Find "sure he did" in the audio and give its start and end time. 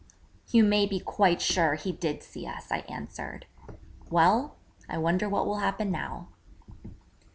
1.43-2.23